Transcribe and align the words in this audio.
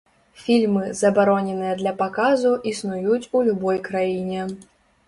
Фільмы, 0.43 0.85
забароненыя 1.01 1.75
для 1.83 1.93
паказу, 2.01 2.57
існуюць 2.73 3.23
у 3.37 3.47
любой 3.51 3.77
краіне. 3.91 4.53